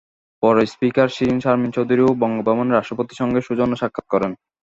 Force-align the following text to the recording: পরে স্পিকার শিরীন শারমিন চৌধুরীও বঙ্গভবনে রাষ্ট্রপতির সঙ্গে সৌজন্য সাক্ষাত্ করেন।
পরে 0.43 0.63
স্পিকার 0.73 1.07
শিরীন 1.15 1.39
শারমিন 1.43 1.71
চৌধুরীও 1.75 2.19
বঙ্গভবনে 2.21 2.71
রাষ্ট্রপতির 2.71 3.19
সঙ্গে 3.21 3.39
সৌজন্য 3.41 3.73
সাক্ষাত্ 3.81 4.07
করেন। 4.13 4.31